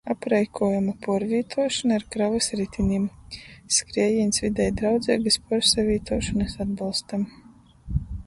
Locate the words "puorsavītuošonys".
5.51-6.57